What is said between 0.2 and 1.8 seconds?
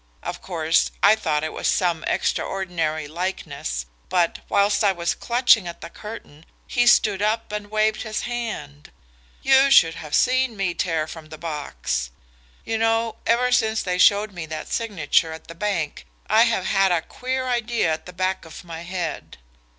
Of course, I thought it was